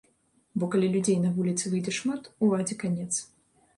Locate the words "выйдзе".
1.73-1.93